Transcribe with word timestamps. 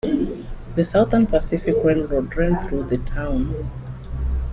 The 0.75 0.83
Southern 0.83 1.27
Pacific 1.27 1.75
Railroad 1.83 2.35
ran 2.35 2.57
through 2.67 2.85
the 2.85 2.97
town. 2.97 3.53